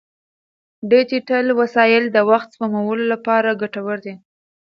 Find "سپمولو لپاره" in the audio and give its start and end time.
2.55-3.57